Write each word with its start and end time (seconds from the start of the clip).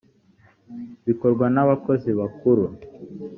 bikorwa 1.05 1.45
n 1.53 1.57
abakozi 1.63 2.09
bakuru 2.19 2.63